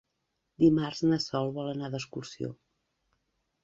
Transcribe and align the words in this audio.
Dimarts 0.63 1.03
na 1.11 1.21
Sol 1.27 1.53
vol 1.59 1.71
anar 1.77 1.93
d'excursió. 1.93 2.55